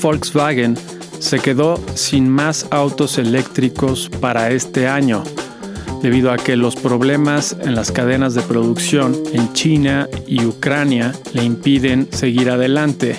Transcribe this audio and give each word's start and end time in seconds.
Volkswagen 0.00 0.76
se 1.18 1.38
quedó 1.38 1.80
sin 1.94 2.28
más 2.28 2.66
autos 2.70 3.18
eléctricos 3.18 4.10
para 4.20 4.50
este 4.50 4.86
año, 4.88 5.24
debido 6.02 6.30
a 6.30 6.36
que 6.36 6.56
los 6.56 6.76
problemas 6.76 7.56
en 7.60 7.74
las 7.74 7.90
cadenas 7.90 8.34
de 8.34 8.42
producción 8.42 9.16
en 9.32 9.52
China 9.52 10.08
y 10.26 10.44
Ucrania 10.44 11.12
le 11.32 11.44
impiden 11.44 12.08
seguir 12.12 12.50
adelante. 12.50 13.16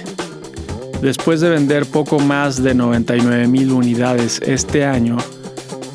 Después 1.01 1.41
de 1.41 1.49
vender 1.49 1.85
poco 1.85 2.19
más 2.19 2.63
de 2.63 2.73
99 2.73 3.47
mil 3.47 3.71
unidades 3.71 4.41
este 4.45 4.85
año, 4.85 5.17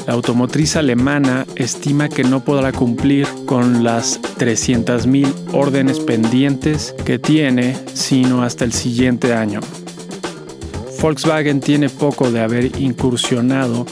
la 0.07 0.15
automotriz 0.15 0.77
alemana 0.77 1.47
estima 1.55 2.09
que 2.09 2.25
no 2.25 2.45
podrá 2.45 2.73
cumplir 2.73 3.27
con 3.47 3.85
las 3.85 4.21
300.000 4.21 5.33
órdenes 5.53 6.01
pendientes 6.01 6.95
que 7.05 7.19
tiene 7.19 7.77
sino 7.95 8.43
hasta 8.43 8.65
el 8.65 8.73
siguiente 8.73 9.35
año. 9.35 9.61
Volkswagen 11.03 11.59
tiene 11.59 11.89
poco 11.89 12.31
de 12.31 12.39
haber 12.39 12.79
incursionado 12.81 13.87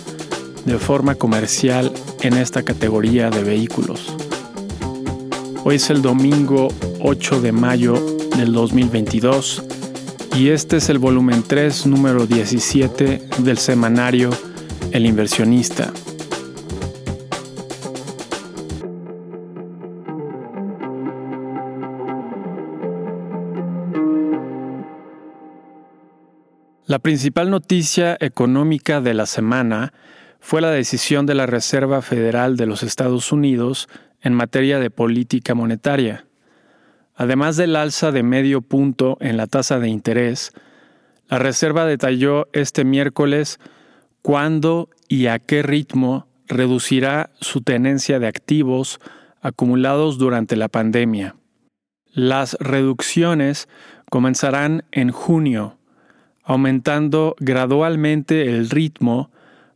de 0.64 0.78
forma 0.78 1.16
comercial 1.16 1.92
en 2.20 2.34
esta 2.34 2.62
categoría 2.62 3.30
de 3.30 3.42
vehículos. 3.42 4.14
Hoy 5.64 5.74
es 5.74 5.90
el 5.90 6.02
domingo 6.02 6.68
8 7.00 7.40
de 7.40 7.50
mayo 7.50 7.94
del 8.36 8.52
2022 8.52 9.64
y 10.36 10.50
este 10.50 10.76
es 10.76 10.88
el 10.88 11.00
volumen 11.00 11.42
3 11.42 11.86
número 11.86 12.28
17 12.28 13.20
del 13.38 13.58
semanario 13.58 14.30
El 14.92 15.04
inversionista. 15.04 15.92
La 26.90 26.98
principal 26.98 27.50
noticia 27.50 28.16
económica 28.18 29.00
de 29.00 29.14
la 29.14 29.26
semana 29.26 29.92
fue 30.40 30.60
la 30.60 30.72
decisión 30.72 31.24
de 31.24 31.36
la 31.36 31.46
Reserva 31.46 32.02
Federal 32.02 32.56
de 32.56 32.66
los 32.66 32.82
Estados 32.82 33.30
Unidos 33.30 33.88
en 34.22 34.34
materia 34.34 34.80
de 34.80 34.90
política 34.90 35.54
monetaria. 35.54 36.26
Además 37.14 37.56
del 37.56 37.76
alza 37.76 38.10
de 38.10 38.24
medio 38.24 38.60
punto 38.60 39.18
en 39.20 39.36
la 39.36 39.46
tasa 39.46 39.78
de 39.78 39.88
interés, 39.88 40.50
la 41.28 41.38
Reserva 41.38 41.86
detalló 41.86 42.48
este 42.52 42.84
miércoles 42.84 43.60
cuándo 44.20 44.90
y 45.06 45.28
a 45.28 45.38
qué 45.38 45.62
ritmo 45.62 46.26
reducirá 46.48 47.30
su 47.40 47.60
tenencia 47.60 48.18
de 48.18 48.26
activos 48.26 48.98
acumulados 49.40 50.18
durante 50.18 50.56
la 50.56 50.66
pandemia. 50.66 51.36
Las 52.12 52.56
reducciones 52.58 53.68
comenzarán 54.10 54.82
en 54.90 55.12
junio 55.12 55.76
aumentando 56.50 57.36
gradualmente 57.38 58.42
el 58.42 58.70
ritmo 58.70 59.30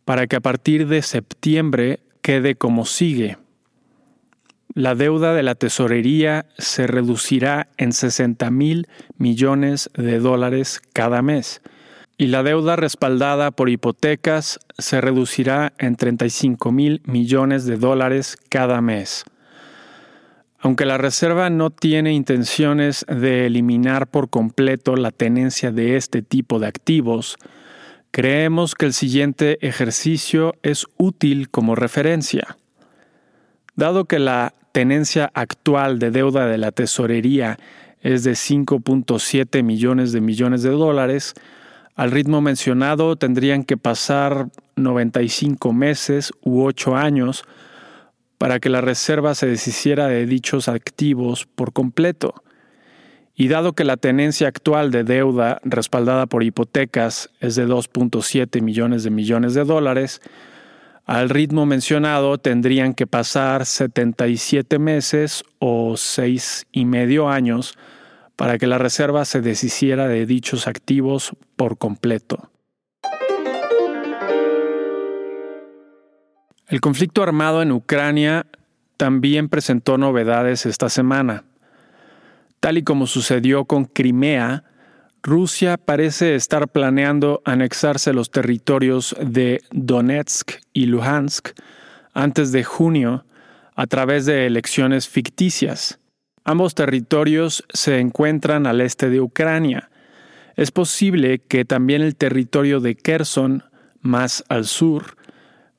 para 0.04 0.26
que 0.26 0.34
a 0.34 0.40
partir 0.40 0.88
de 0.88 1.02
septiembre 1.02 2.00
quede 2.20 2.56
como 2.56 2.84
sigue. 2.84 3.38
La 4.74 4.96
deuda 4.96 5.34
de 5.34 5.44
la 5.44 5.54
tesorería 5.54 6.46
se 6.58 6.88
reducirá 6.88 7.68
en 7.76 7.92
60 7.92 8.50
mil 8.50 8.88
millones 9.18 9.88
de 9.94 10.18
dólares 10.18 10.82
cada 10.92 11.22
mes 11.22 11.62
y 12.18 12.26
la 12.26 12.42
deuda 12.42 12.74
respaldada 12.74 13.52
por 13.52 13.70
hipotecas 13.70 14.58
se 14.76 15.00
reducirá 15.00 15.74
en 15.78 15.94
35 15.94 16.72
mil 16.72 17.02
millones 17.04 17.66
de 17.66 17.76
dólares 17.76 18.36
cada 18.48 18.80
mes. 18.80 19.24
Aunque 20.64 20.86
la 20.86 20.96
Reserva 20.96 21.50
no 21.50 21.68
tiene 21.68 22.14
intenciones 22.14 23.04
de 23.06 23.44
eliminar 23.44 24.06
por 24.06 24.30
completo 24.30 24.96
la 24.96 25.10
tenencia 25.10 25.70
de 25.72 25.96
este 25.96 26.22
tipo 26.22 26.58
de 26.58 26.66
activos, 26.66 27.36
creemos 28.10 28.74
que 28.74 28.86
el 28.86 28.94
siguiente 28.94 29.58
ejercicio 29.60 30.54
es 30.62 30.86
útil 30.96 31.50
como 31.50 31.74
referencia. 31.74 32.56
Dado 33.76 34.06
que 34.06 34.18
la 34.18 34.54
tenencia 34.72 35.30
actual 35.34 35.98
de 35.98 36.10
deuda 36.10 36.46
de 36.46 36.56
la 36.56 36.72
tesorería 36.72 37.58
es 38.00 38.24
de 38.24 38.32
5.7 38.32 39.62
millones 39.62 40.12
de 40.12 40.22
millones 40.22 40.62
de 40.62 40.70
dólares, 40.70 41.34
al 41.94 42.10
ritmo 42.10 42.40
mencionado 42.40 43.16
tendrían 43.16 43.64
que 43.64 43.76
pasar 43.76 44.48
95 44.76 45.74
meses 45.74 46.32
u 46.40 46.64
8 46.64 46.96
años 46.96 47.44
para 48.44 48.60
que 48.60 48.68
la 48.68 48.82
reserva 48.82 49.34
se 49.34 49.46
deshiciera 49.46 50.06
de 50.06 50.26
dichos 50.26 50.68
activos 50.68 51.46
por 51.46 51.72
completo. 51.72 52.44
Y 53.34 53.48
dado 53.48 53.72
que 53.72 53.84
la 53.84 53.96
tenencia 53.96 54.48
actual 54.48 54.90
de 54.90 55.02
deuda 55.02 55.62
respaldada 55.64 56.26
por 56.26 56.42
hipotecas 56.42 57.30
es 57.40 57.54
de 57.54 57.66
2.7 57.66 58.60
millones 58.60 59.02
de 59.02 59.08
millones 59.08 59.54
de 59.54 59.64
dólares, 59.64 60.20
al 61.06 61.30
ritmo 61.30 61.64
mencionado 61.64 62.36
tendrían 62.36 62.92
que 62.92 63.06
pasar 63.06 63.64
77 63.64 64.78
meses 64.78 65.42
o 65.58 65.96
seis 65.96 66.66
y 66.70 66.84
medio 66.84 67.30
años 67.30 67.78
para 68.36 68.58
que 68.58 68.66
la 68.66 68.76
reserva 68.76 69.24
se 69.24 69.40
deshiciera 69.40 70.06
de 70.06 70.26
dichos 70.26 70.68
activos 70.68 71.32
por 71.56 71.78
completo. 71.78 72.50
El 76.74 76.80
conflicto 76.80 77.22
armado 77.22 77.62
en 77.62 77.70
Ucrania 77.70 78.46
también 78.96 79.48
presentó 79.48 79.96
novedades 79.96 80.66
esta 80.66 80.88
semana. 80.88 81.44
Tal 82.58 82.78
y 82.78 82.82
como 82.82 83.06
sucedió 83.06 83.64
con 83.64 83.84
Crimea, 83.84 84.64
Rusia 85.22 85.76
parece 85.76 86.34
estar 86.34 86.66
planeando 86.66 87.42
anexarse 87.44 88.12
los 88.12 88.32
territorios 88.32 89.14
de 89.24 89.62
Donetsk 89.70 90.50
y 90.72 90.86
Luhansk 90.86 91.50
antes 92.12 92.50
de 92.50 92.64
junio 92.64 93.24
a 93.76 93.86
través 93.86 94.26
de 94.26 94.44
elecciones 94.44 95.08
ficticias. 95.08 96.00
Ambos 96.42 96.74
territorios 96.74 97.62
se 97.72 98.00
encuentran 98.00 98.66
al 98.66 98.80
este 98.80 99.10
de 99.10 99.20
Ucrania. 99.20 99.90
Es 100.56 100.72
posible 100.72 101.38
que 101.38 101.64
también 101.64 102.02
el 102.02 102.16
territorio 102.16 102.80
de 102.80 102.96
Kherson, 102.96 103.62
más 104.00 104.42
al 104.48 104.64
sur, 104.64 105.16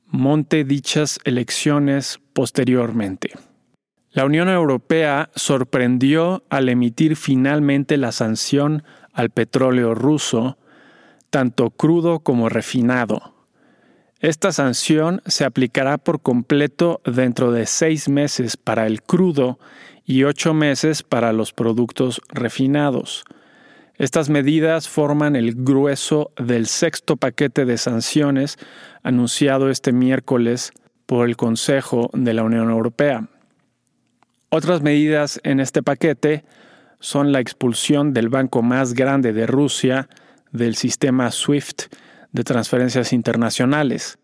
monte 0.08 0.64
dichas 0.64 1.18
elecciones 1.24 2.20
posteriormente. 2.32 3.32
La 4.10 4.24
Unión 4.24 4.48
Europea 4.48 5.30
sorprendió 5.34 6.42
al 6.48 6.68
emitir 6.68 7.16
finalmente 7.16 7.96
la 7.96 8.12
sanción 8.12 8.82
al 9.12 9.30
petróleo 9.30 9.94
ruso, 9.94 10.58
tanto 11.30 11.70
crudo 11.70 12.20
como 12.20 12.48
refinado. 12.48 13.34
Esta 14.20 14.52
sanción 14.52 15.20
se 15.26 15.44
aplicará 15.44 15.98
por 15.98 16.22
completo 16.22 17.02
dentro 17.04 17.52
de 17.52 17.66
seis 17.66 18.08
meses 18.08 18.56
para 18.56 18.86
el 18.86 19.02
crudo 19.02 19.58
y 20.06 20.24
ocho 20.24 20.54
meses 20.54 21.02
para 21.02 21.32
los 21.34 21.52
productos 21.52 22.22
refinados. 22.28 23.24
Estas 23.98 24.28
medidas 24.28 24.88
forman 24.88 25.36
el 25.36 25.54
grueso 25.54 26.30
del 26.36 26.66
sexto 26.66 27.16
paquete 27.16 27.64
de 27.64 27.78
sanciones 27.78 28.58
anunciado 29.02 29.70
este 29.70 29.92
miércoles 29.92 30.72
por 31.06 31.26
el 31.26 31.36
Consejo 31.36 32.10
de 32.12 32.34
la 32.34 32.42
Unión 32.42 32.70
Europea. 32.70 33.28
Otras 34.50 34.82
medidas 34.82 35.40
en 35.44 35.60
este 35.60 35.82
paquete 35.82 36.44
son 37.00 37.32
la 37.32 37.40
expulsión 37.40 38.12
del 38.12 38.28
banco 38.28 38.62
más 38.62 38.92
grande 38.92 39.32
de 39.32 39.46
Rusia 39.46 40.08
del 40.52 40.76
sistema 40.76 41.30
SWIFT 41.30 41.94
de 42.32 42.44
transferencias 42.44 43.12
internacionales. 43.14 44.18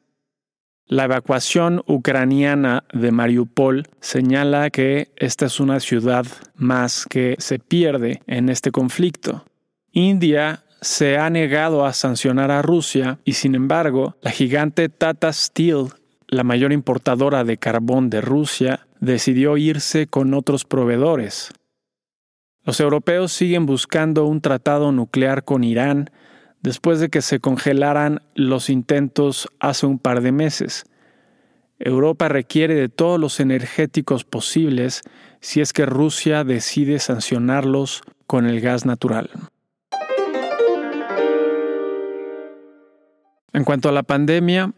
La 0.86 1.04
evacuación 1.04 1.82
ucraniana 1.86 2.84
de 2.92 3.10
Mariupol 3.10 3.84
señala 4.00 4.68
que 4.68 5.10
esta 5.16 5.46
es 5.46 5.60
una 5.60 5.80
ciudad 5.80 6.26
más 6.56 7.06
que 7.08 7.36
se 7.38 7.58
pierde 7.58 8.20
en 8.26 8.50
este 8.50 8.70
conflicto. 8.70 9.46
India 9.92 10.64
se 10.80 11.18
ha 11.18 11.28
negado 11.28 11.84
a 11.84 11.92
sancionar 11.92 12.50
a 12.50 12.62
Rusia 12.62 13.18
y 13.24 13.34
sin 13.34 13.54
embargo 13.54 14.16
la 14.22 14.30
gigante 14.30 14.88
Tata 14.88 15.32
Steel, 15.32 15.88
la 16.28 16.44
mayor 16.44 16.72
importadora 16.72 17.44
de 17.44 17.58
carbón 17.58 18.08
de 18.08 18.22
Rusia, 18.22 18.86
decidió 19.00 19.58
irse 19.58 20.06
con 20.06 20.32
otros 20.32 20.64
proveedores. 20.64 21.52
Los 22.64 22.80
europeos 22.80 23.32
siguen 23.32 23.66
buscando 23.66 24.24
un 24.24 24.40
tratado 24.40 24.92
nuclear 24.92 25.44
con 25.44 25.62
Irán 25.62 26.10
después 26.62 26.98
de 26.98 27.10
que 27.10 27.20
se 27.20 27.40
congelaran 27.40 28.22
los 28.34 28.70
intentos 28.70 29.48
hace 29.60 29.84
un 29.84 29.98
par 29.98 30.22
de 30.22 30.32
meses. 30.32 30.84
Europa 31.78 32.28
requiere 32.28 32.74
de 32.74 32.88
todos 32.88 33.20
los 33.20 33.40
energéticos 33.40 34.24
posibles 34.24 35.02
si 35.40 35.60
es 35.60 35.72
que 35.72 35.84
Rusia 35.84 36.44
decide 36.44 36.98
sancionarlos 36.98 38.02
con 38.26 38.46
el 38.46 38.60
gas 38.60 38.86
natural. 38.86 39.28
En 43.52 43.64
cuanto 43.64 43.88
a 43.88 43.92
la 43.92 44.02
pandemia, 44.02 44.72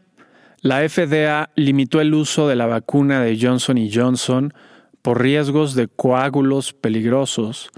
la 0.61 0.89
FDA 0.89 1.51
limitó 1.57 2.01
el 2.01 2.15
uso 2.15 2.49
de 2.49 2.57
la 2.57 2.67
vacuna 2.67 3.23
de 3.23 3.39
Johnson 3.41 3.79
Johnson 3.93 4.55
por 5.03 5.21
riesgos 5.21 5.75
de 5.75 5.89
coágulos 5.89 6.73
peligrosos, 6.73 7.71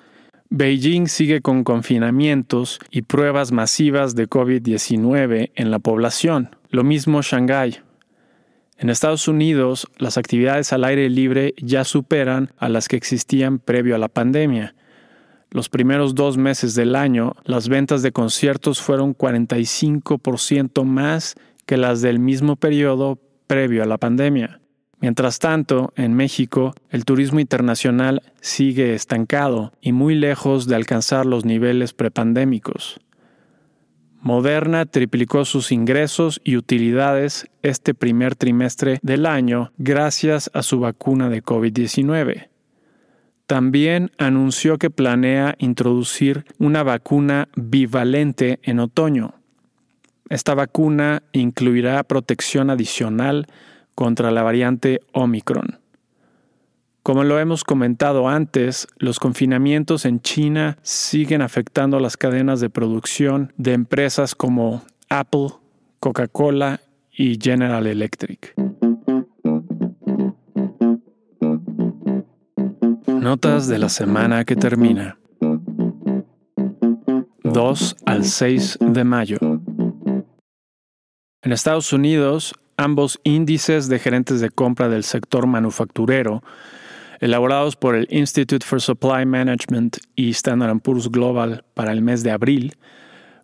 Beijing 0.48 1.08
sigue 1.08 1.40
con 1.40 1.64
confinamientos 1.64 2.78
y 2.90 3.02
pruebas 3.02 3.50
masivas 3.50 4.14
de 4.14 4.28
COVID-19 4.28 5.50
en 5.56 5.70
la 5.72 5.80
población. 5.80 6.54
Lo 6.70 6.84
mismo 6.84 7.20
Shanghái. 7.20 7.80
En 8.78 8.88
Estados 8.88 9.26
Unidos, 9.26 9.88
las 9.98 10.18
actividades 10.18 10.72
al 10.72 10.84
aire 10.84 11.10
libre 11.10 11.54
ya 11.56 11.82
superan 11.82 12.52
a 12.58 12.68
las 12.68 12.86
que 12.86 12.96
existían 12.96 13.58
previo 13.58 13.96
a 13.96 13.98
la 13.98 14.08
pandemia. 14.08 14.76
Los 15.50 15.68
primeros 15.68 16.14
dos 16.14 16.36
meses 16.36 16.74
del 16.74 16.96
año, 16.96 17.34
las 17.44 17.68
ventas 17.68 18.02
de 18.02 18.12
conciertos 18.12 18.80
fueron 18.80 19.14
45% 19.16 20.84
más 20.84 21.34
que 21.66 21.76
las 21.76 22.00
del 22.00 22.18
mismo 22.18 22.56
periodo 22.56 23.18
previo 23.46 23.82
a 23.82 23.86
la 23.86 23.98
pandemia. 23.98 24.60
Mientras 24.98 25.38
tanto, 25.38 25.92
en 25.96 26.14
México, 26.14 26.74
el 26.90 27.04
turismo 27.04 27.38
internacional 27.38 28.22
sigue 28.40 28.94
estancado 28.94 29.72
y 29.80 29.92
muy 29.92 30.14
lejos 30.14 30.66
de 30.66 30.74
alcanzar 30.74 31.26
los 31.26 31.44
niveles 31.44 31.92
prepandémicos. 31.92 32.98
Moderna 34.20 34.86
triplicó 34.86 35.44
sus 35.44 35.70
ingresos 35.70 36.40
y 36.42 36.56
utilidades 36.56 37.46
este 37.62 37.94
primer 37.94 38.34
trimestre 38.34 38.98
del 39.02 39.26
año 39.26 39.70
gracias 39.76 40.50
a 40.54 40.62
su 40.62 40.80
vacuna 40.80 41.28
de 41.28 41.44
COVID-19. 41.44 42.48
También 43.46 44.10
anunció 44.18 44.76
que 44.76 44.90
planea 44.90 45.54
introducir 45.58 46.44
una 46.58 46.82
vacuna 46.82 47.48
bivalente 47.54 48.58
en 48.64 48.80
otoño. 48.80 49.34
Esta 50.28 50.54
vacuna 50.54 51.22
incluirá 51.32 52.02
protección 52.02 52.70
adicional 52.70 53.46
contra 53.94 54.32
la 54.32 54.42
variante 54.42 55.00
Omicron. 55.12 55.78
Como 57.04 57.22
lo 57.22 57.38
hemos 57.38 57.62
comentado 57.62 58.28
antes, 58.28 58.88
los 58.98 59.20
confinamientos 59.20 60.06
en 60.06 60.20
China 60.20 60.76
siguen 60.82 61.40
afectando 61.40 62.00
las 62.00 62.16
cadenas 62.16 62.58
de 62.58 62.68
producción 62.68 63.52
de 63.56 63.74
empresas 63.74 64.34
como 64.34 64.82
Apple, 65.08 65.50
Coca-Cola 66.00 66.80
y 67.12 67.38
General 67.40 67.86
Electric. 67.86 68.54
Notas 73.26 73.66
de 73.66 73.80
la 73.80 73.88
semana 73.88 74.44
que 74.44 74.54
termina. 74.54 75.18
2 77.42 77.96
al 78.06 78.24
6 78.24 78.78
de 78.80 79.02
mayo. 79.02 79.38
En 81.42 81.50
Estados 81.50 81.92
Unidos, 81.92 82.54
ambos 82.76 83.18
índices 83.24 83.88
de 83.88 83.98
gerentes 83.98 84.40
de 84.40 84.50
compra 84.50 84.88
del 84.88 85.02
sector 85.02 85.48
manufacturero 85.48 86.44
elaborados 87.18 87.74
por 87.74 87.96
el 87.96 88.06
Institute 88.10 88.64
for 88.64 88.80
Supply 88.80 89.26
Management 89.26 89.96
y 90.14 90.30
Standard 90.30 90.78
Poor's 90.78 91.10
Global 91.10 91.64
para 91.74 91.90
el 91.90 92.02
mes 92.02 92.22
de 92.22 92.30
abril, 92.30 92.76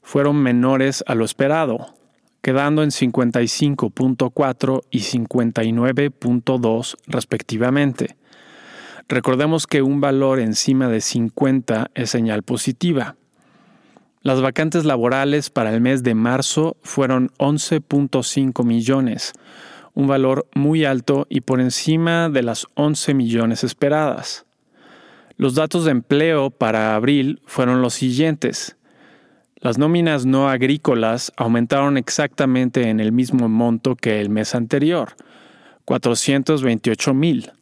fueron 0.00 0.36
menores 0.36 1.02
a 1.08 1.16
lo 1.16 1.24
esperado, 1.24 1.96
quedando 2.40 2.84
en 2.84 2.90
55.4 2.90 4.82
y 4.92 5.00
59.2 5.00 6.96
respectivamente. 7.08 8.21
Recordemos 9.08 9.66
que 9.66 9.82
un 9.82 10.00
valor 10.00 10.40
encima 10.40 10.88
de 10.88 11.00
50 11.00 11.90
es 11.94 12.10
señal 12.10 12.42
positiva. 12.42 13.16
Las 14.22 14.40
vacantes 14.40 14.84
laborales 14.84 15.50
para 15.50 15.74
el 15.74 15.80
mes 15.80 16.02
de 16.02 16.14
marzo 16.14 16.76
fueron 16.82 17.30
11.5 17.38 18.64
millones, 18.64 19.32
un 19.94 20.06
valor 20.06 20.46
muy 20.54 20.84
alto 20.84 21.26
y 21.28 21.40
por 21.40 21.60
encima 21.60 22.28
de 22.28 22.42
las 22.42 22.66
11 22.74 23.14
millones 23.14 23.64
esperadas. 23.64 24.46
Los 25.36 25.56
datos 25.56 25.84
de 25.84 25.90
empleo 25.90 26.50
para 26.50 26.94
abril 26.94 27.42
fueron 27.46 27.82
los 27.82 27.94
siguientes. 27.94 28.76
Las 29.56 29.76
nóminas 29.76 30.24
no 30.24 30.48
agrícolas 30.48 31.32
aumentaron 31.36 31.96
exactamente 31.96 32.88
en 32.88 33.00
el 33.00 33.10
mismo 33.10 33.48
monto 33.48 33.96
que 33.96 34.20
el 34.20 34.30
mes 34.30 34.54
anterior, 34.54 35.16
428 35.84 37.14
mil, 37.14 37.52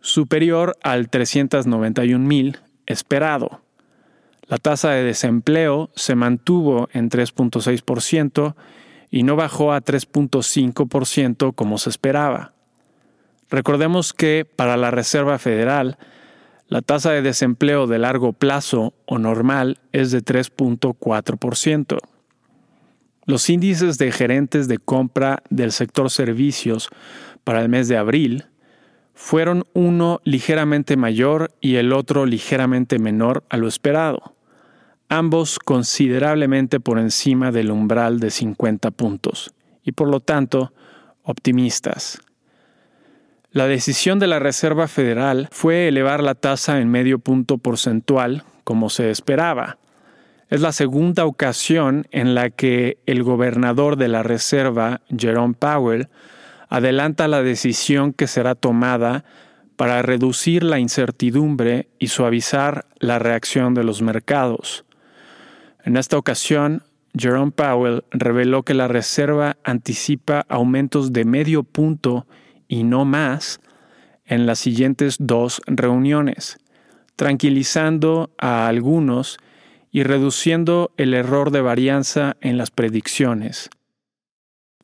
superior 0.00 0.76
al 0.82 1.08
391 1.08 2.24
mil 2.24 2.58
esperado. 2.86 3.60
La 4.48 4.58
tasa 4.58 4.90
de 4.90 5.02
desempleo 5.02 5.90
se 5.96 6.14
mantuvo 6.14 6.88
en 6.92 7.10
3.6% 7.10 8.54
y 9.10 9.22
no 9.24 9.34
bajó 9.34 9.72
a 9.72 9.82
3.5% 9.82 11.54
como 11.54 11.78
se 11.78 11.90
esperaba. 11.90 12.52
Recordemos 13.50 14.12
que 14.12 14.44
para 14.44 14.76
la 14.76 14.90
Reserva 14.90 15.38
Federal, 15.38 15.98
la 16.68 16.82
tasa 16.82 17.12
de 17.12 17.22
desempleo 17.22 17.86
de 17.86 17.98
largo 17.98 18.32
plazo 18.32 18.94
o 19.06 19.18
normal 19.18 19.78
es 19.92 20.10
de 20.10 20.24
3.4%. 20.24 21.98
Los 23.24 23.50
índices 23.50 23.98
de 23.98 24.12
gerentes 24.12 24.68
de 24.68 24.78
compra 24.78 25.42
del 25.50 25.72
sector 25.72 26.10
servicios 26.10 26.88
para 27.42 27.60
el 27.60 27.68
mes 27.68 27.88
de 27.88 27.96
abril 27.96 28.46
fueron 29.16 29.64
uno 29.72 30.20
ligeramente 30.22 30.96
mayor 30.96 31.50
y 31.60 31.74
el 31.74 31.92
otro 31.92 32.24
ligeramente 32.24 33.00
menor 33.00 33.42
a 33.48 33.56
lo 33.56 33.66
esperado 33.66 34.36
ambos 35.08 35.58
considerablemente 35.58 36.80
por 36.80 36.98
encima 36.98 37.52
del 37.52 37.70
umbral 37.70 38.18
de 38.20 38.30
50 38.30 38.90
puntos, 38.92 39.52
y 39.82 39.92
por 39.92 40.08
lo 40.08 40.20
tanto 40.20 40.72
optimistas. 41.22 42.20
La 43.50 43.66
decisión 43.66 44.18
de 44.18 44.26
la 44.26 44.38
Reserva 44.38 44.88
Federal 44.88 45.48
fue 45.50 45.88
elevar 45.88 46.22
la 46.22 46.34
tasa 46.34 46.80
en 46.80 46.90
medio 46.90 47.18
punto 47.18 47.58
porcentual, 47.58 48.44
como 48.64 48.90
se 48.90 49.10
esperaba. 49.10 49.78
Es 50.50 50.60
la 50.60 50.72
segunda 50.72 51.24
ocasión 51.24 52.06
en 52.10 52.34
la 52.34 52.50
que 52.50 52.98
el 53.06 53.22
gobernador 53.22 53.96
de 53.96 54.08
la 54.08 54.22
Reserva, 54.22 55.00
Jerome 55.16 55.54
Powell, 55.54 56.08
adelanta 56.68 57.28
la 57.28 57.42
decisión 57.42 58.12
que 58.12 58.26
será 58.26 58.54
tomada 58.54 59.24
para 59.76 60.02
reducir 60.02 60.62
la 60.62 60.78
incertidumbre 60.78 61.88
y 61.98 62.08
suavizar 62.08 62.86
la 62.98 63.18
reacción 63.18 63.74
de 63.74 63.84
los 63.84 64.02
mercados. 64.02 64.84
En 65.84 65.96
esta 65.96 66.16
ocasión, 66.18 66.82
Jerome 67.16 67.52
Powell 67.52 68.04
reveló 68.10 68.62
que 68.62 68.74
la 68.74 68.88
Reserva 68.88 69.56
anticipa 69.64 70.44
aumentos 70.48 71.12
de 71.12 71.24
medio 71.24 71.62
punto 71.62 72.26
y 72.68 72.84
no 72.84 73.04
más 73.04 73.60
en 74.24 74.46
las 74.46 74.58
siguientes 74.58 75.16
dos 75.20 75.62
reuniones, 75.66 76.58
tranquilizando 77.14 78.30
a 78.38 78.66
algunos 78.66 79.38
y 79.92 80.02
reduciendo 80.02 80.92
el 80.96 81.14
error 81.14 81.50
de 81.50 81.60
varianza 81.60 82.36
en 82.40 82.58
las 82.58 82.70
predicciones. 82.70 83.70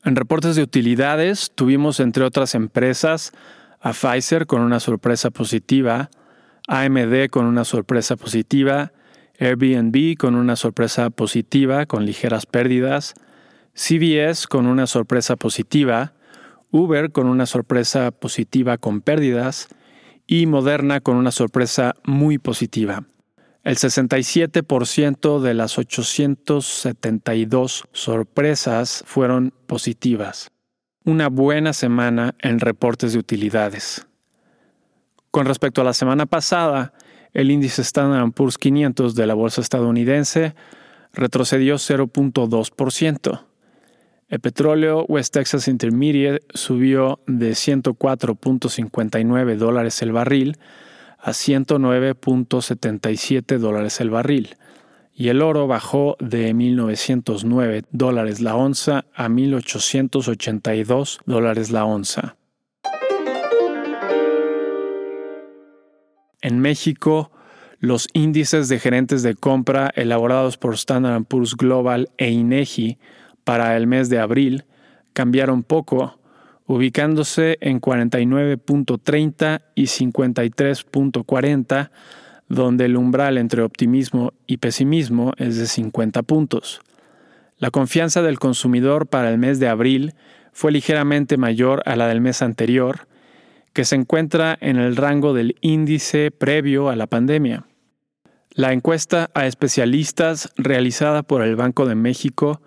En 0.05 0.17
reportes 0.17 0.57
de 0.57 0.63
utilidades 0.63 1.51
tuvimos 1.55 2.01
entre 2.01 2.25
otras 2.25 2.55
empresas 2.55 3.31
a 3.79 3.93
Pfizer 3.93 4.47
con 4.47 4.61
una 4.61 4.81
sorpresa 4.81 5.31
positiva, 5.31 6.09
AMD 6.67 7.29
con 7.29 7.45
una 7.45 7.63
sorpresa 7.63 8.17
positiva, 8.17 8.91
Airbnb 9.39 10.17
con 10.17 10.35
una 10.35 10.57
sorpresa 10.57 11.09
positiva 11.09 11.85
con 11.85 12.05
ligeras 12.05 12.45
pérdidas, 12.45 13.13
CVS 13.75 14.47
con 14.47 14.67
una 14.67 14.87
sorpresa 14.87 15.37
positiva, 15.37 16.13
Uber 16.69 17.13
con 17.13 17.27
una 17.27 17.45
sorpresa 17.45 18.11
positiva 18.11 18.77
con 18.77 18.99
pérdidas 18.99 19.69
y 20.27 20.47
Moderna 20.47 20.99
con 20.99 21.15
una 21.15 21.31
sorpresa 21.31 21.95
muy 22.03 22.39
positiva. 22.39 23.05
El 23.63 23.77
67% 23.77 25.39
de 25.39 25.53
las 25.53 25.77
872 25.77 27.85
sorpresas 27.93 29.03
fueron 29.07 29.53
positivas. 29.67 30.51
Una 31.05 31.29
buena 31.29 31.71
semana 31.71 32.35
en 32.39 32.59
reportes 32.59 33.13
de 33.13 33.19
utilidades. 33.19 34.05
Con 35.31 35.45
respecto 35.45 35.79
a 35.79 35.85
la 35.85 35.93
semana 35.93 36.25
pasada, 36.25 36.91
el 37.31 37.51
índice 37.51 37.83
Standard 37.83 38.33
Poor's 38.33 38.57
500 38.57 39.15
de 39.15 39.27
la 39.27 39.33
bolsa 39.33 39.61
estadounidense 39.61 40.55
retrocedió 41.13 41.75
0.2%. 41.75 43.45
El 44.27 44.39
petróleo 44.41 45.05
West 45.07 45.33
Texas 45.33 45.69
Intermediate 45.69 46.45
subió 46.53 47.21
de 47.27 47.51
104.59 47.51 49.55
dólares 49.55 50.01
el 50.01 50.11
barril 50.11 50.57
a 51.23 51.31
109.77 51.31 53.57
dólares 53.57 53.99
el 54.01 54.09
barril 54.09 54.57
y 55.15 55.29
el 55.29 55.41
oro 55.41 55.67
bajó 55.67 56.17
de 56.19 56.53
1.909 56.53 57.85
dólares 57.91 58.41
la 58.41 58.55
onza 58.55 59.05
a 59.15 59.29
1.882 59.29 61.19
dólares 61.25 61.71
la 61.71 61.85
onza. 61.85 62.35
En 66.41 66.59
México, 66.59 67.31
los 67.79 68.09
índices 68.11 68.67
de 68.67 68.79
gerentes 68.79 69.23
de 69.23 69.35
compra 69.35 69.93
elaborados 69.95 70.57
por 70.57 70.73
Standard 70.73 71.23
Poor's 71.23 71.55
Global 71.55 72.09
e 72.17 72.31
INEGI 72.31 72.97
para 73.45 73.77
el 73.77 73.87
mes 73.87 74.09
de 74.09 74.19
abril 74.19 74.65
cambiaron 75.13 75.63
poco, 75.63 76.19
ubicándose 76.65 77.57
en 77.61 77.81
49.30 77.81 79.61
y 79.75 79.83
53.40 79.83 81.91
donde 82.49 82.85
el 82.85 82.97
umbral 82.97 83.37
entre 83.37 83.61
optimismo 83.61 84.33
y 84.47 84.57
pesimismo 84.57 85.33
es 85.37 85.57
de 85.57 85.67
50 85.67 86.23
puntos. 86.23 86.81
La 87.57 87.71
confianza 87.71 88.21
del 88.21 88.39
consumidor 88.39 89.07
para 89.07 89.29
el 89.29 89.37
mes 89.37 89.59
de 89.59 89.67
abril 89.67 90.13
fue 90.51 90.71
ligeramente 90.71 91.37
mayor 91.37 91.81
a 91.85 91.95
la 91.95 92.07
del 92.07 92.21
mes 92.21 92.41
anterior, 92.41 93.07
que 93.73 93.85
se 93.85 93.95
encuentra 93.95 94.57
en 94.61 94.77
el 94.77 94.95
rango 94.95 95.33
del 95.33 95.55
índice 95.61 96.29
previo 96.29 96.89
a 96.89 96.95
la 96.95 97.07
pandemia. 97.07 97.65
La 98.51 98.71
encuesta 98.71 99.31
a 99.33 99.47
especialistas 99.47 100.51
realizada 100.57 101.23
por 101.23 101.41
el 101.41 101.55
Banco 101.55 101.87
de 101.87 101.95
México 101.95 102.61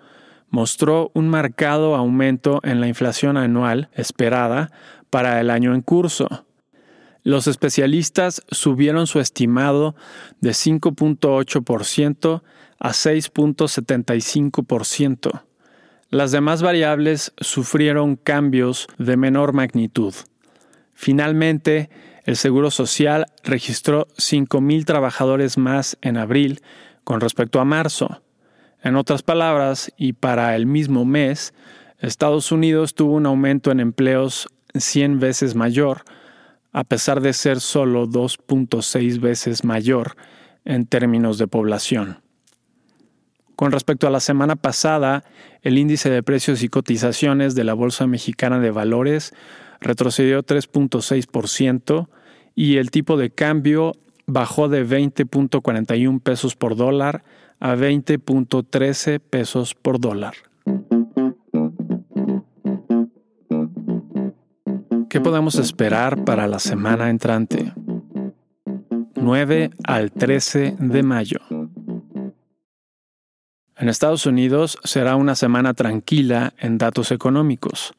mostró 0.49 1.11
un 1.13 1.29
marcado 1.29 1.95
aumento 1.95 2.59
en 2.63 2.81
la 2.81 2.87
inflación 2.87 3.37
anual 3.37 3.89
esperada 3.93 4.71
para 5.09 5.41
el 5.41 5.49
año 5.49 5.73
en 5.73 5.81
curso. 5.81 6.45
Los 7.23 7.47
especialistas 7.47 8.43
subieron 8.49 9.07
su 9.07 9.19
estimado 9.19 9.95
de 10.39 10.51
5.8% 10.51 12.43
a 12.79 12.89
6.75%. 12.89 15.41
Las 16.09 16.31
demás 16.31 16.61
variables 16.61 17.33
sufrieron 17.37 18.15
cambios 18.15 18.87
de 18.97 19.17
menor 19.17 19.51
magnitud. 19.51 20.13
Finalmente, 20.93 21.89
el 22.23 22.37
Seguro 22.37 22.71
Social 22.71 23.25
registró 23.43 24.07
5.000 24.17 24.85
trabajadores 24.85 25.57
más 25.57 25.97
en 26.01 26.15
abril 26.17 26.61
con 27.03 27.19
respecto 27.19 27.59
a 27.59 27.65
marzo. 27.65 28.21
En 28.83 28.95
otras 28.95 29.23
palabras, 29.23 29.91
y 29.97 30.13
para 30.13 30.55
el 30.55 30.65
mismo 30.65 31.05
mes, 31.05 31.53
Estados 31.99 32.51
Unidos 32.51 32.93
tuvo 32.93 33.15
un 33.15 33.25
aumento 33.25 33.71
en 33.71 33.79
empleos 33.79 34.47
100 34.75 35.19
veces 35.19 35.55
mayor, 35.55 36.03
a 36.71 36.83
pesar 36.83 37.21
de 37.21 37.33
ser 37.33 37.59
solo 37.59 38.07
2.6 38.07 39.19
veces 39.19 39.63
mayor 39.63 40.15
en 40.63 40.85
términos 40.85 41.37
de 41.37 41.47
población. 41.47 42.21
Con 43.55 43.71
respecto 43.71 44.05
a 44.05 44.11
la 44.11 44.19
semana 44.19 44.55
pasada, 44.55 45.23
el 45.63 45.79
índice 45.79 46.11
de 46.11 46.21
precios 46.21 46.61
y 46.61 46.69
cotizaciones 46.69 47.55
de 47.55 47.63
la 47.63 47.73
Bolsa 47.73 48.05
Mexicana 48.05 48.59
de 48.59 48.69
Valores 48.69 49.33
retrocedió 49.81 50.43
3.6% 50.43 52.07
y 52.53 52.77
el 52.77 52.91
tipo 52.91 53.17
de 53.17 53.31
cambio 53.31 53.93
bajó 54.27 54.69
de 54.69 54.85
20.41 54.85 56.21
pesos 56.21 56.55
por 56.55 56.75
dólar 56.75 57.23
a 57.59 57.75
20.13 57.75 59.19
pesos 59.19 59.73
por 59.75 59.99
dólar. 59.99 60.35
¿Qué 65.09 65.21
podemos 65.21 65.55
esperar 65.55 66.23
para 66.25 66.47
la 66.47 66.59
semana 66.59 67.09
entrante? 67.09 67.73
9 69.15 69.71
al 69.83 70.11
13 70.11 70.75
de 70.79 71.03
mayo. 71.03 71.39
En 73.77 73.89
Estados 73.89 74.25
Unidos 74.25 74.77
será 74.83 75.15
una 75.15 75.35
semana 75.35 75.73
tranquila 75.73 76.53
en 76.59 76.77
datos 76.77 77.11
económicos. 77.11 77.93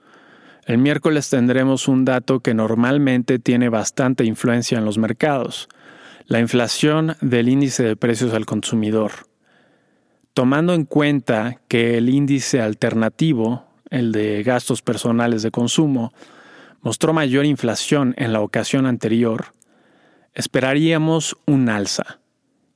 El 0.66 0.78
miércoles 0.78 1.30
tendremos 1.30 1.88
un 1.88 2.04
dato 2.04 2.40
que 2.40 2.52
normalmente 2.52 3.38
tiene 3.38 3.68
bastante 3.68 4.24
influencia 4.24 4.78
en 4.78 4.84
los 4.84 4.98
mercados, 4.98 5.68
la 6.26 6.40
inflación 6.40 7.16
del 7.20 7.48
índice 7.48 7.84
de 7.84 7.96
precios 7.96 8.34
al 8.34 8.44
consumidor. 8.44 9.12
Tomando 10.38 10.72
en 10.72 10.84
cuenta 10.84 11.60
que 11.66 11.98
el 11.98 12.08
índice 12.08 12.60
alternativo, 12.62 13.64
el 13.90 14.12
de 14.12 14.44
gastos 14.44 14.82
personales 14.82 15.42
de 15.42 15.50
consumo, 15.50 16.12
mostró 16.80 17.12
mayor 17.12 17.44
inflación 17.44 18.14
en 18.16 18.32
la 18.32 18.40
ocasión 18.40 18.86
anterior, 18.86 19.46
esperaríamos 20.34 21.36
un 21.46 21.68
alza 21.68 22.20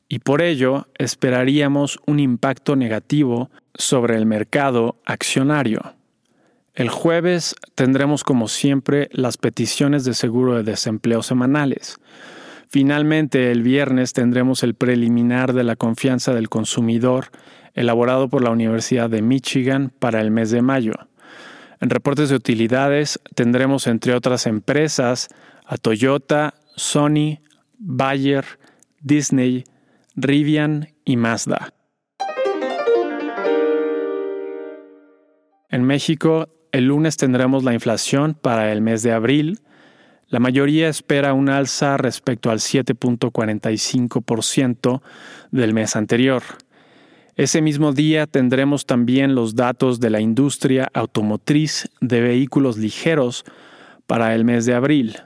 y 0.08 0.18
por 0.18 0.42
ello 0.42 0.88
esperaríamos 0.98 2.00
un 2.04 2.18
impacto 2.18 2.74
negativo 2.74 3.48
sobre 3.76 4.16
el 4.16 4.26
mercado 4.26 4.96
accionario. 5.04 5.94
El 6.74 6.88
jueves 6.88 7.54
tendremos 7.76 8.24
como 8.24 8.48
siempre 8.48 9.08
las 9.12 9.36
peticiones 9.36 10.04
de 10.04 10.14
seguro 10.14 10.56
de 10.56 10.64
desempleo 10.64 11.22
semanales. 11.22 12.00
Finalmente, 12.72 13.50
el 13.52 13.62
viernes 13.62 14.14
tendremos 14.14 14.62
el 14.62 14.74
preliminar 14.74 15.52
de 15.52 15.62
la 15.62 15.76
confianza 15.76 16.32
del 16.32 16.48
consumidor 16.48 17.26
elaborado 17.74 18.30
por 18.30 18.42
la 18.42 18.48
Universidad 18.48 19.10
de 19.10 19.20
Michigan 19.20 19.92
para 19.98 20.22
el 20.22 20.30
mes 20.30 20.50
de 20.50 20.62
mayo. 20.62 20.94
En 21.82 21.90
reportes 21.90 22.30
de 22.30 22.36
utilidades 22.36 23.20
tendremos 23.34 23.86
entre 23.86 24.14
otras 24.14 24.46
empresas 24.46 25.28
a 25.66 25.76
Toyota, 25.76 26.54
Sony, 26.74 27.40
Bayer, 27.78 28.46
Disney, 29.02 29.64
Rivian 30.16 30.94
y 31.04 31.18
Mazda. 31.18 31.74
En 35.68 35.84
México, 35.84 36.48
el 36.72 36.86
lunes 36.86 37.18
tendremos 37.18 37.64
la 37.64 37.74
inflación 37.74 38.32
para 38.32 38.72
el 38.72 38.80
mes 38.80 39.02
de 39.02 39.12
abril. 39.12 39.60
La 40.32 40.40
mayoría 40.40 40.88
espera 40.88 41.34
un 41.34 41.50
alza 41.50 41.98
respecto 41.98 42.50
al 42.50 42.60
7.45% 42.60 45.02
del 45.50 45.74
mes 45.74 45.94
anterior. 45.94 46.42
Ese 47.36 47.60
mismo 47.60 47.92
día 47.92 48.26
tendremos 48.26 48.86
también 48.86 49.34
los 49.34 49.56
datos 49.56 50.00
de 50.00 50.08
la 50.08 50.22
industria 50.22 50.88
automotriz 50.94 51.90
de 52.00 52.22
vehículos 52.22 52.78
ligeros 52.78 53.44
para 54.06 54.34
el 54.34 54.46
mes 54.46 54.64
de 54.64 54.72
abril. 54.72 55.18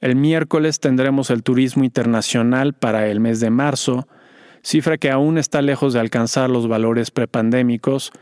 El 0.00 0.16
miércoles 0.16 0.80
tendremos 0.80 1.28
el 1.28 1.42
turismo 1.42 1.84
internacional 1.84 2.72
para 2.72 3.08
el 3.08 3.20
mes 3.20 3.40
de 3.40 3.50
marzo, 3.50 4.08
cifra 4.62 4.96
que 4.96 5.10
aún 5.10 5.36
está 5.36 5.60
lejos 5.60 5.92
de 5.92 6.00
alcanzar 6.00 6.48
los 6.48 6.68
valores 6.68 7.10
prepandémicos, 7.10 8.12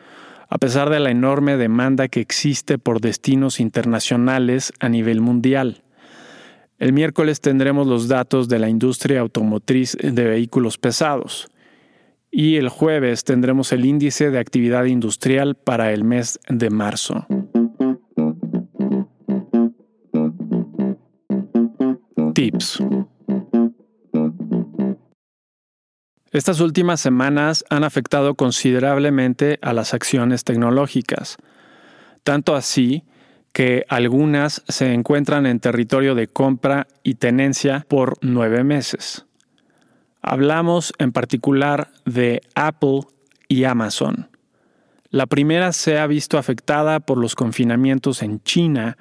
a 0.48 0.58
pesar 0.58 0.90
de 0.90 0.98
la 0.98 1.12
enorme 1.12 1.56
demanda 1.56 2.08
que 2.08 2.18
existe 2.18 2.78
por 2.78 3.00
destinos 3.00 3.60
internacionales 3.60 4.72
a 4.80 4.88
nivel 4.88 5.20
mundial. 5.20 5.83
El 6.78 6.92
miércoles 6.92 7.40
tendremos 7.40 7.86
los 7.86 8.08
datos 8.08 8.48
de 8.48 8.58
la 8.58 8.68
industria 8.68 9.20
automotriz 9.20 9.96
de 10.00 10.24
vehículos 10.24 10.76
pesados. 10.76 11.48
Y 12.30 12.56
el 12.56 12.68
jueves 12.68 13.22
tendremos 13.22 13.70
el 13.72 13.84
índice 13.84 14.30
de 14.30 14.40
actividad 14.40 14.86
industrial 14.86 15.54
para 15.54 15.92
el 15.92 16.02
mes 16.02 16.40
de 16.48 16.70
marzo. 16.70 17.26
Tips. 22.34 22.82
Estas 26.32 26.58
últimas 26.58 27.00
semanas 27.00 27.64
han 27.70 27.84
afectado 27.84 28.34
considerablemente 28.34 29.60
a 29.62 29.72
las 29.72 29.94
acciones 29.94 30.42
tecnológicas, 30.42 31.36
tanto 32.24 32.56
así 32.56 33.04
que 33.54 33.86
algunas 33.88 34.62
se 34.68 34.92
encuentran 34.92 35.46
en 35.46 35.60
territorio 35.60 36.14
de 36.14 36.28
compra 36.28 36.86
y 37.02 37.14
tenencia 37.14 37.86
por 37.88 38.18
nueve 38.20 38.62
meses. 38.64 39.24
Hablamos 40.20 40.92
en 40.98 41.12
particular 41.12 41.88
de 42.04 42.42
Apple 42.54 43.00
y 43.48 43.64
Amazon. 43.64 44.28
La 45.08 45.24
primera 45.24 45.72
se 45.72 45.98
ha 45.98 46.06
visto 46.06 46.36
afectada 46.36 47.00
por 47.00 47.16
los 47.16 47.34
confinamientos 47.34 48.22
en 48.22 48.42
China 48.42 48.98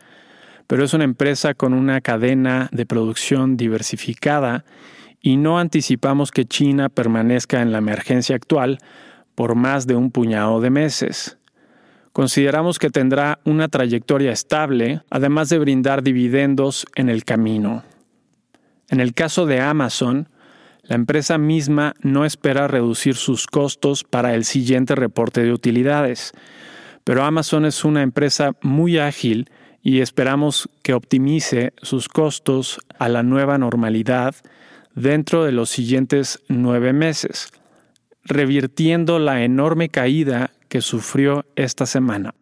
pero 0.67 0.83
es 0.83 0.93
una 0.93 1.03
empresa 1.03 1.53
con 1.53 1.73
una 1.73 2.01
cadena 2.01 2.69
de 2.71 2.85
producción 2.85 3.57
diversificada 3.57 4.65
y 5.21 5.37
no 5.37 5.59
anticipamos 5.59 6.31
que 6.31 6.45
China 6.45 6.89
permanezca 6.89 7.61
en 7.61 7.71
la 7.71 7.77
emergencia 7.77 8.35
actual 8.35 8.79
por 9.35 9.55
más 9.55 9.87
de 9.87 9.95
un 9.95 10.11
puñado 10.11 10.61
de 10.61 10.69
meses. 10.69 11.37
Consideramos 12.13 12.77
que 12.77 12.91
tendrá 12.91 13.39
una 13.43 13.69
trayectoria 13.69 14.31
estable, 14.31 15.01
además 15.09 15.49
de 15.49 15.57
brindar 15.57 16.03
dividendos 16.03 16.85
en 16.95 17.09
el 17.09 17.25
camino. 17.25 17.83
En 18.87 18.99
el 18.99 19.15
caso 19.15 19.47
de 19.47 19.59
Amazon, 19.59 20.29
la 20.83 20.95
empresa 20.95 21.39
misma 21.39 21.95
no 22.01 22.23
espera 22.23 22.67
reducir 22.67 23.15
sus 23.15 23.47
costos 23.47 24.03
para 24.03 24.35
el 24.35 24.45
siguiente 24.45 24.93
reporte 24.93 25.41
de 25.41 25.51
utilidades, 25.51 26.33
pero 27.03 27.23
Amazon 27.23 27.65
es 27.65 27.83
una 27.83 28.03
empresa 28.03 28.51
muy 28.61 28.99
ágil 28.99 29.49
y 29.81 30.01
esperamos 30.01 30.69
que 30.83 30.93
optimice 30.93 31.73
sus 31.81 32.09
costos 32.09 32.79
a 32.99 33.09
la 33.09 33.23
nueva 33.23 33.57
normalidad 33.57 34.35
dentro 34.93 35.45
de 35.45 35.51
los 35.51 35.71
siguientes 35.71 36.43
nueve 36.47 36.93
meses, 36.93 37.49
revirtiendo 38.23 39.17
la 39.17 39.43
enorme 39.43 39.89
caída 39.89 40.51
que 40.73 40.81
sufrió 40.81 41.45
esta 41.55 41.85
semana. 41.85 42.33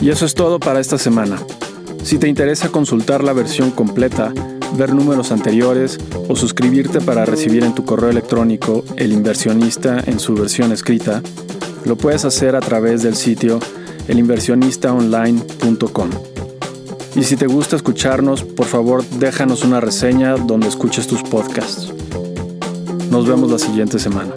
Y 0.00 0.10
eso 0.10 0.26
es 0.26 0.34
todo 0.34 0.58
para 0.58 0.80
esta 0.80 0.98
semana. 0.98 1.38
Si 2.02 2.18
te 2.18 2.26
interesa 2.26 2.70
consultar 2.70 3.22
la 3.22 3.32
versión 3.32 3.70
completa, 3.70 4.34
ver 4.76 4.92
números 4.92 5.30
anteriores 5.30 6.00
o 6.28 6.34
suscribirte 6.34 7.00
para 7.00 7.24
recibir 7.24 7.62
en 7.62 7.76
tu 7.76 7.84
correo 7.84 8.10
electrónico 8.10 8.82
El 8.96 9.12
inversionista 9.12 10.02
en 10.04 10.18
su 10.18 10.34
versión 10.34 10.72
escrita, 10.72 11.22
lo 11.84 11.96
puedes 11.96 12.24
hacer 12.24 12.56
a 12.56 12.60
través 12.60 13.04
del 13.04 13.14
sitio 13.14 13.60
elinversionistaonline.com. 14.08 16.31
Y 17.14 17.24
si 17.24 17.36
te 17.36 17.46
gusta 17.46 17.76
escucharnos, 17.76 18.42
por 18.42 18.66
favor 18.66 19.04
déjanos 19.04 19.64
una 19.64 19.80
reseña 19.80 20.36
donde 20.36 20.68
escuches 20.68 21.06
tus 21.06 21.22
podcasts. 21.22 21.92
Nos 23.10 23.26
vemos 23.26 23.50
la 23.50 23.58
siguiente 23.58 23.98
semana. 23.98 24.32